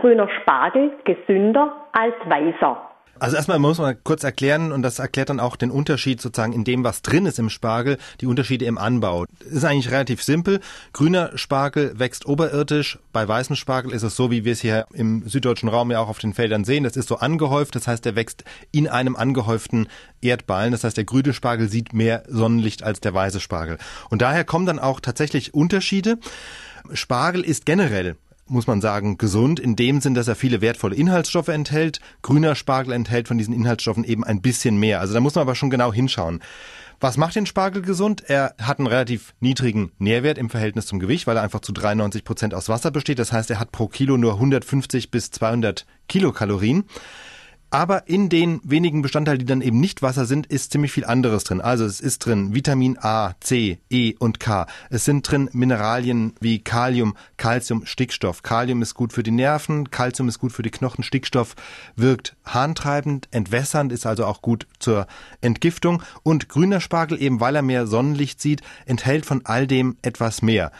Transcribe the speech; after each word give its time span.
grüner 0.00 0.28
Spargel 0.40 0.92
gesünder 1.04 1.72
als 1.92 2.14
weißer? 2.26 2.88
Also 3.20 3.34
erstmal 3.34 3.58
muss 3.58 3.78
man 3.78 3.96
kurz 4.04 4.22
erklären, 4.22 4.70
und 4.70 4.82
das 4.82 5.00
erklärt 5.00 5.28
dann 5.28 5.40
auch 5.40 5.56
den 5.56 5.72
Unterschied 5.72 6.20
sozusagen 6.20 6.52
in 6.52 6.62
dem, 6.62 6.84
was 6.84 7.02
drin 7.02 7.26
ist 7.26 7.40
im 7.40 7.50
Spargel, 7.50 7.98
die 8.20 8.26
Unterschiede 8.26 8.64
im 8.64 8.78
Anbau. 8.78 9.24
Ist 9.40 9.64
eigentlich 9.64 9.90
relativ 9.90 10.22
simpel. 10.22 10.60
Grüner 10.92 11.36
Spargel 11.36 11.98
wächst 11.98 12.26
oberirdisch. 12.26 13.00
Bei 13.12 13.26
weißem 13.26 13.56
Spargel 13.56 13.92
ist 13.92 14.04
es 14.04 14.14
so, 14.14 14.30
wie 14.30 14.44
wir 14.44 14.52
es 14.52 14.60
hier 14.60 14.86
im 14.92 15.26
süddeutschen 15.26 15.68
Raum 15.68 15.90
ja 15.90 15.98
auch 15.98 16.08
auf 16.08 16.20
den 16.20 16.32
Feldern 16.32 16.64
sehen. 16.64 16.84
Das 16.84 16.96
ist 16.96 17.08
so 17.08 17.16
angehäuft. 17.16 17.74
Das 17.74 17.88
heißt, 17.88 18.04
der 18.04 18.14
wächst 18.14 18.44
in 18.70 18.86
einem 18.86 19.16
angehäuften 19.16 19.88
Erdballen. 20.22 20.70
Das 20.70 20.84
heißt, 20.84 20.96
der 20.96 21.04
grüne 21.04 21.32
Spargel 21.32 21.68
sieht 21.68 21.92
mehr 21.92 22.22
Sonnenlicht 22.28 22.84
als 22.84 23.00
der 23.00 23.14
weiße 23.14 23.40
Spargel. 23.40 23.78
Und 24.10 24.22
daher 24.22 24.44
kommen 24.44 24.66
dann 24.66 24.78
auch 24.78 25.00
tatsächlich 25.00 25.54
Unterschiede. 25.54 26.18
Spargel 26.92 27.42
ist 27.42 27.66
generell 27.66 28.16
muss 28.48 28.66
man 28.66 28.80
sagen, 28.80 29.18
gesund 29.18 29.60
in 29.60 29.76
dem 29.76 30.00
Sinn, 30.00 30.14
dass 30.14 30.28
er 30.28 30.36
viele 30.36 30.60
wertvolle 30.60 30.96
Inhaltsstoffe 30.96 31.48
enthält. 31.48 32.00
Grüner 32.22 32.54
Spargel 32.54 32.92
enthält 32.92 33.28
von 33.28 33.38
diesen 33.38 33.54
Inhaltsstoffen 33.54 34.04
eben 34.04 34.24
ein 34.24 34.40
bisschen 34.40 34.78
mehr. 34.78 35.00
Also 35.00 35.14
da 35.14 35.20
muss 35.20 35.34
man 35.34 35.42
aber 35.42 35.54
schon 35.54 35.70
genau 35.70 35.92
hinschauen. 35.92 36.40
Was 37.00 37.16
macht 37.16 37.36
den 37.36 37.46
Spargel 37.46 37.82
gesund? 37.82 38.24
Er 38.26 38.56
hat 38.60 38.80
einen 38.80 38.88
relativ 38.88 39.32
niedrigen 39.38 39.92
Nährwert 39.98 40.36
im 40.36 40.50
Verhältnis 40.50 40.86
zum 40.86 40.98
Gewicht, 40.98 41.28
weil 41.28 41.36
er 41.36 41.44
einfach 41.44 41.60
zu 41.60 41.72
93 41.72 42.24
Prozent 42.24 42.54
aus 42.54 42.68
Wasser 42.68 42.90
besteht. 42.90 43.20
Das 43.20 43.32
heißt, 43.32 43.50
er 43.50 43.60
hat 43.60 43.70
pro 43.70 43.86
Kilo 43.86 44.16
nur 44.16 44.34
150 44.34 45.12
bis 45.12 45.30
200 45.30 45.86
Kilokalorien. 46.08 46.84
Aber 47.70 48.08
in 48.08 48.30
den 48.30 48.60
wenigen 48.64 49.02
Bestandteilen, 49.02 49.40
die 49.40 49.44
dann 49.44 49.60
eben 49.60 49.78
nicht 49.78 50.00
Wasser 50.00 50.24
sind, 50.24 50.46
ist 50.46 50.72
ziemlich 50.72 50.92
viel 50.92 51.04
anderes 51.04 51.44
drin. 51.44 51.60
Also 51.60 51.84
es 51.84 52.00
ist 52.00 52.24
drin 52.24 52.54
Vitamin 52.54 52.96
A, 52.98 53.34
C, 53.40 53.78
E 53.90 54.14
und 54.18 54.40
K. 54.40 54.66
Es 54.88 55.04
sind 55.04 55.30
drin 55.30 55.50
Mineralien 55.52 56.32
wie 56.40 56.60
Kalium, 56.60 57.14
Calcium, 57.36 57.84
Stickstoff. 57.84 58.42
Kalium 58.42 58.80
ist 58.80 58.94
gut 58.94 59.12
für 59.12 59.22
die 59.22 59.30
Nerven, 59.32 59.90
Calcium 59.90 60.28
ist 60.28 60.38
gut 60.38 60.52
für 60.52 60.62
die 60.62 60.70
Knochen, 60.70 61.04
Stickstoff 61.04 61.56
wirkt 61.94 62.36
harntreibend, 62.46 63.28
entwässernd, 63.32 63.92
ist 63.92 64.06
also 64.06 64.24
auch 64.24 64.40
gut 64.40 64.66
zur 64.78 65.06
Entgiftung. 65.42 66.02
Und 66.22 66.48
grüner 66.48 66.80
Spargel, 66.80 67.20
eben 67.20 67.40
weil 67.40 67.56
er 67.56 67.62
mehr 67.62 67.86
Sonnenlicht 67.86 68.40
sieht, 68.40 68.62
enthält 68.86 69.26
von 69.26 69.42
all 69.44 69.66
dem 69.66 69.98
etwas 70.00 70.40
mehr. 70.40 70.72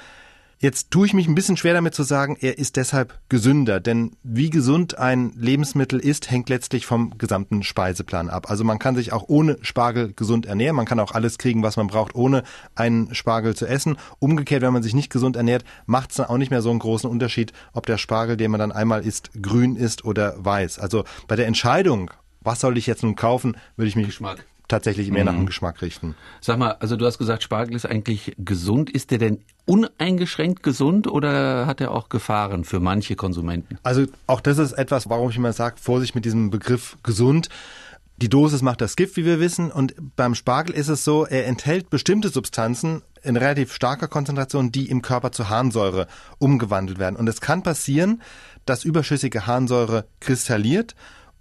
Jetzt 0.61 0.91
tue 0.91 1.06
ich 1.06 1.14
mich 1.14 1.28
ein 1.28 1.37
bisschen 1.37 1.56
schwer 1.56 1.75
damit 1.75 1.95
zu 1.95 2.03
sagen, 2.03 2.37
er 2.41 2.59
ist 2.59 2.75
deshalb 2.75 3.20
gesünder, 3.28 3.78
denn 3.78 4.17
wie 4.25 4.51
gesund 4.51 4.98
ein 4.98 5.33
Lebensmittel 5.37 6.01
ist, 6.01 6.33
hängt 6.33 6.48
letztlich 6.48 6.84
vom 6.84 7.17
gesamten 7.17 7.62
Speiseplan 7.62 8.28
ab. 8.28 8.51
Also 8.51 8.64
man 8.64 8.81
kann 8.81 8.97
sich 8.97 9.12
auch 9.12 9.29
ohne 9.29 9.59
Spargel 9.62 10.12
gesund 10.14 10.47
ernähren, 10.47 10.75
man 10.75 10.84
kann 10.84 10.98
auch 10.98 11.12
alles 11.12 11.39
kriegen, 11.39 11.62
was 11.62 11.77
man 11.77 11.86
braucht, 11.86 12.17
ohne 12.17 12.42
einen 12.75 13.14
Spargel 13.14 13.55
zu 13.55 13.67
essen. 13.67 13.98
Umgekehrt, 14.19 14.62
wenn 14.62 14.73
man 14.73 14.83
sich 14.83 14.97
nicht 14.97 15.12
gesund 15.12 15.36
ernährt, 15.36 15.62
macht 15.86 16.11
es 16.11 16.17
dann 16.17 16.27
auch 16.27 16.39
nicht 16.39 16.51
mehr 16.51 16.62
so 16.62 16.70
einen 16.70 16.81
großen 16.81 17.09
Unterschied, 17.09 17.53
ob 17.73 17.86
der 17.86 17.98
Spargel, 17.98 18.36
den 18.36 18.51
man 18.51 18.59
dann 18.59 18.73
einmal 18.73 19.06
isst, 19.06 19.31
grün 19.41 19.77
ist 19.77 20.05
oder 20.05 20.45
weiß. 20.45 20.81
Also 20.81 21.05
bei 21.29 21.36
der 21.36 21.47
Entscheidung, 21.47 22.11
was 22.41 22.59
soll 22.59 22.77
ich 22.79 22.89
jetzt 22.89 23.05
nun 23.05 23.14
kaufen, 23.14 23.56
würde 23.77 23.91
ich 23.91 23.97
mich 23.97 24.06
Geschmack 24.06 24.45
tatsächlich 24.69 25.11
mehr 25.11 25.24
mhm. 25.24 25.27
nach 25.27 25.34
dem 25.34 25.47
Geschmack 25.47 25.83
richten. 25.83 26.14
Sag 26.41 26.58
mal, 26.58 26.72
also 26.72 26.97
du 26.97 27.06
hast 27.06 27.19
gesagt, 27.19 27.42
Spargel 27.42 27.74
ist 27.74 27.86
eigentlich 27.86 28.34
gesund. 28.38 28.91
Ist 28.91 29.11
der 29.11 29.19
denn 29.19 29.41
uneingeschränkt 29.64 30.62
gesund 30.62 31.06
oder 31.06 31.66
hat 31.66 31.80
er 31.80 31.91
auch 31.91 32.08
Gefahren 32.08 32.64
für 32.64 32.78
manche 32.78 33.16
Konsumenten? 33.16 33.78
Also 33.83 34.06
auch 34.27 34.41
das 34.41 34.58
ist 34.58 34.72
etwas, 34.72 35.08
warum 35.08 35.30
ich 35.30 35.36
immer 35.36 35.52
sage, 35.52 35.77
Vorsicht 35.80 36.14
mit 36.14 36.24
diesem 36.24 36.50
Begriff 36.50 36.96
gesund. 37.02 37.48
Die 38.20 38.28
Dosis 38.28 38.62
macht 38.62 38.80
das 38.80 38.96
Gift, 38.96 39.16
wie 39.16 39.24
wir 39.24 39.39
wissen. 39.39 39.70
Und 39.70 39.94
beim 40.16 40.34
Spargel 40.34 40.74
ist 40.74 40.89
es 40.89 41.05
so, 41.05 41.24
er 41.24 41.46
enthält 41.46 41.89
bestimmte 41.89 42.30
Substanzen 42.30 43.02
in 43.22 43.36
relativ 43.36 43.72
starker 43.72 44.08
Konzentration, 44.08 44.72
die 44.72 44.89
im 44.89 45.02
Körper 45.02 45.33
zu 45.33 45.48
Harnsäure 45.48 46.08
umgewandelt 46.39 46.98
werden. 46.98 47.16
Und 47.16 47.28
es 47.28 47.41
kann 47.41 47.62
passieren, 47.62 48.22
dass 48.66 48.84
überschüssige 48.84 49.46
Harnsäure 49.46 50.06
kristalliert 50.20 50.94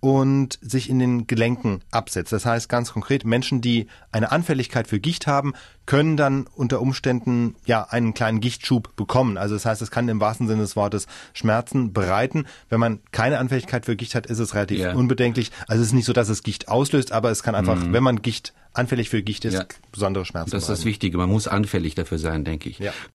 und 0.08 0.58
sich 0.61 0.89
in 0.89 1.00
den 1.00 1.27
Gelenken 1.27 1.81
absetzt. 1.91 2.31
Das 2.31 2.45
heißt 2.45 2.69
ganz 2.69 2.94
konkret, 2.94 3.25
Menschen, 3.25 3.59
die 3.59 3.88
eine 4.09 4.31
Anfälligkeit 4.31 4.88
für 4.88 5.02
Gicht 5.02 5.27
haben, 5.27 5.52
können 5.86 6.15
dann 6.15 6.48
unter 6.55 6.80
Umständen 6.80 7.55
ja 7.65 7.83
einen 7.83 8.14
kleinen 8.14 8.39
Gichtschub 8.39 8.95
bekommen. 8.95 9.37
Also 9.37 9.55
das 9.55 9.65
heißt, 9.65 9.82
es 9.82 9.92
kann 9.92 10.08
im 10.08 10.21
wahrsten 10.21 10.48
Sinne 10.48 10.61
des 10.61 10.77
Wortes 10.77 11.08
Schmerzen 11.33 11.92
bereiten. 11.92 12.45
Wenn 12.70 12.80
man 12.80 12.99
keine 13.11 13.37
Anfälligkeit 13.37 13.86
für 13.86 13.98
Gicht 13.98 14.15
hat, 14.15 14.27
ist 14.27 14.39
es 14.39 14.55
relativ 14.55 14.80
yeah. 14.80 14.95
unbedenklich. 14.95 15.52
Also 15.67 15.82
es 15.82 15.89
ist 15.89 15.93
nicht 15.93 16.05
so, 16.05 16.14
dass 16.14 16.30
es 16.30 16.42
Gicht 16.42 16.70
auslöst, 16.70 17.11
aber 17.11 17.30
es 17.30 17.43
kann 17.43 17.53
einfach, 17.53 17.76
mm. 17.76 17.92
wenn 17.92 18.03
man 18.03 18.21
Gicht 18.21 18.53
anfällig 18.77 19.09
für 19.09 19.21
Gicht 19.23 19.43
ist, 19.43 19.55
ja. 19.55 19.65
besondere 19.92 20.23
Schmerzen. 20.23 20.52
Das 20.52 20.64
ist 20.64 20.70
das 20.70 20.86
Wichtige. 20.86 21.17
Man 21.17 21.30
muss 21.30 21.48
anfällig 21.48 21.95
dafür 21.95 22.17
sein, 22.17 22.45
denke 22.45 22.70
ich. 22.70 22.80
Ja. 22.80 22.93